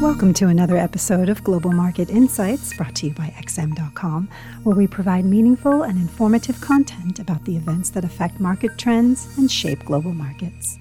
[0.00, 4.30] Welcome to another episode of Global Market Insights brought to you by XM.com,
[4.62, 9.52] where we provide meaningful and informative content about the events that affect market trends and
[9.52, 10.78] shape global markets.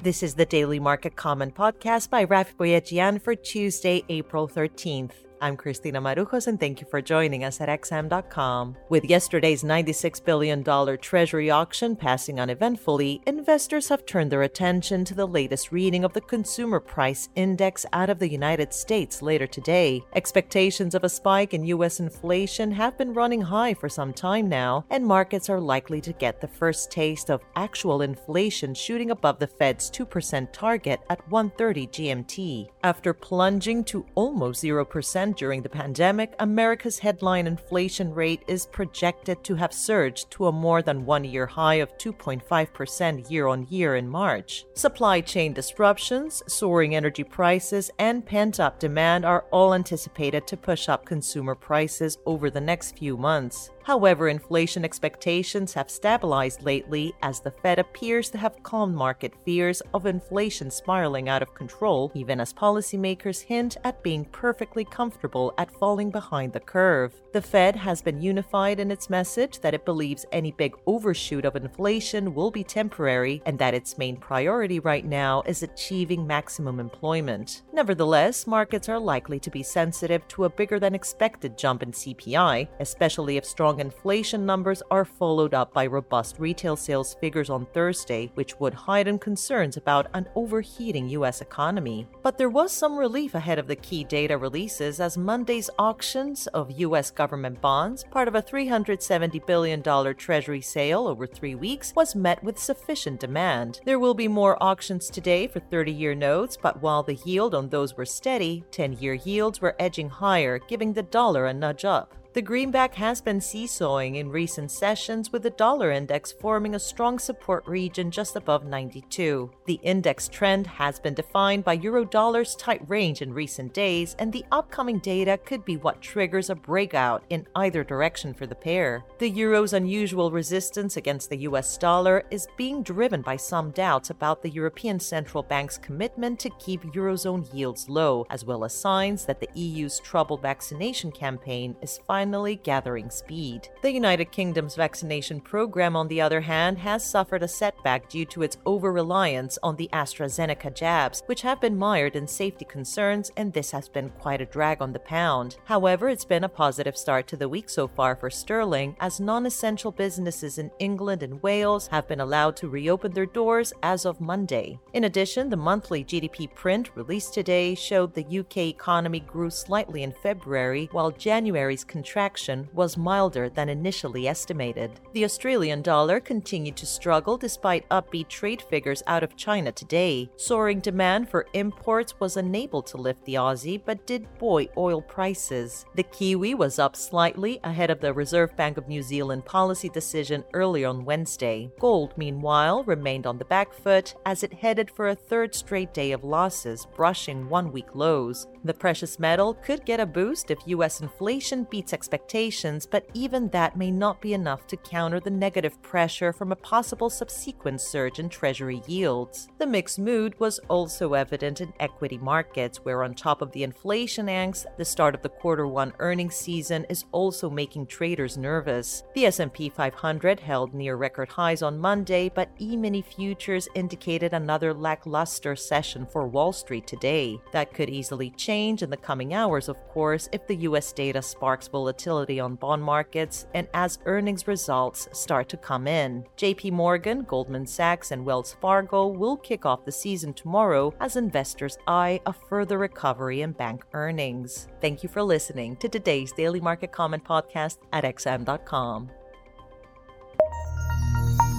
[0.00, 5.25] This is the Daily Market Comment podcast by Raffi Boyadjian for Tuesday, April 13th.
[5.38, 8.74] I'm Christina Marujos, and thank you for joining us at XM.com.
[8.88, 10.64] With yesterday's $96 billion
[10.98, 16.22] Treasury auction passing uneventfully, investors have turned their attention to the latest reading of the
[16.22, 20.02] Consumer Price Index out of the United States later today.
[20.14, 22.00] Expectations of a spike in U.S.
[22.00, 26.40] inflation have been running high for some time now, and markets are likely to get
[26.40, 32.68] the first taste of actual inflation shooting above the Fed's 2% target at 1:30 GMT.
[32.82, 39.54] After plunging to almost 0% during the pandemic, America's headline inflation rate is projected to
[39.54, 44.08] have surged to a more than one year high of 2.5% year on year in
[44.08, 44.64] March.
[44.74, 50.88] Supply chain disruptions, soaring energy prices, and pent up demand are all anticipated to push
[50.88, 53.70] up consumer prices over the next few months.
[53.86, 59.80] However, inflation expectations have stabilized lately as the Fed appears to have calmed market fears
[59.94, 65.70] of inflation spiraling out of control, even as policymakers hint at being perfectly comfortable at
[65.70, 67.14] falling behind the curve.
[67.32, 71.54] The Fed has been unified in its message that it believes any big overshoot of
[71.54, 77.62] inflation will be temporary and that its main priority right now is achieving maximum employment.
[77.72, 82.66] Nevertheless, markets are likely to be sensitive to a bigger than expected jump in CPI,
[82.80, 87.66] especially if strong strong inflation numbers are followed up by robust retail sales figures on
[87.74, 91.42] Thursday, which would heighten concerns about an overheating U.S.
[91.42, 92.06] economy.
[92.22, 96.80] But there was some relief ahead of the key data releases as Monday's auctions of
[96.80, 97.10] U.S.
[97.10, 102.58] government bonds, part of a $370 billion Treasury sale over three weeks, was met with
[102.58, 103.80] sufficient demand.
[103.84, 107.68] There will be more auctions today for 30 year notes, but while the yield on
[107.68, 112.14] those were steady, 10 year yields were edging higher, giving the dollar a nudge up.
[112.36, 117.18] The greenback has been seesawing in recent sessions, with the dollar index forming a strong
[117.18, 119.50] support region just above 92.
[119.64, 124.44] The index trend has been defined by eurodollar's tight range in recent days, and the
[124.52, 129.02] upcoming data could be what triggers a breakout in either direction for the pair.
[129.16, 134.42] The euro's unusual resistance against the US dollar is being driven by some doubts about
[134.42, 139.40] the European Central Bank's commitment to keep eurozone yields low, as well as signs that
[139.40, 143.68] the EU's troubled vaccination campaign is finally finally gathering speed.
[143.82, 148.42] The United Kingdom's vaccination program, on the other hand, has suffered a setback due to
[148.42, 153.52] its over reliance on the AstraZeneca jabs, which have been mired in safety concerns, and
[153.52, 155.58] this has been quite a drag on the pound.
[155.66, 159.46] However, it's been a positive start to the week so far for sterling, as non
[159.46, 164.20] essential businesses in England and Wales have been allowed to reopen their doors as of
[164.20, 164.80] Monday.
[164.94, 170.12] In addition, the monthly GDP print released today showed the UK economy grew slightly in
[170.24, 174.90] February, while January's contraction contraction was milder than initially estimated.
[175.12, 180.30] The Australian dollar continued to struggle despite upbeat trade figures out of China today.
[180.36, 185.84] Soaring demand for imports was unable to lift the Aussie but did buoy oil prices.
[185.94, 190.42] The Kiwi was up slightly ahead of the Reserve Bank of New Zealand policy decision
[190.54, 191.70] earlier on Wednesday.
[191.78, 196.12] Gold, meanwhile, remained on the back foot as it headed for a third straight day
[196.12, 198.46] of losses, brushing one week lows.
[198.64, 201.02] The precious metal could get a boost if U.S.
[201.02, 206.32] inflation beats expectations, but even that may not be enough to counter the negative pressure
[206.32, 209.48] from a possible subsequent surge in Treasury yields.
[209.58, 214.26] The mixed mood was also evident in equity markets, where on top of the inflation
[214.26, 219.02] angst, the start of the quarter one earnings season is also making traders nervous.
[219.16, 225.56] The S&P 500 held near record highs on Monday, but E-mini futures indicated another lackluster
[225.56, 227.40] session for Wall Street today.
[227.50, 231.66] That could easily change in the coming hours, of course, if the US data sparks
[231.66, 236.24] volatility volatility on bond markets and as earnings results start to come in.
[236.36, 241.78] JP Morgan, Goldman Sachs, and Wells Fargo will kick off the season tomorrow as investors
[241.86, 244.66] eye a further recovery in bank earnings.
[244.80, 249.10] Thank you for listening to today's Daily Market Comment podcast at xm.com.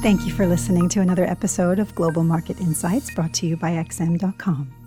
[0.04, 3.72] Thank you for listening to another episode of Global Market Insights brought to you by
[3.72, 4.87] XM.com.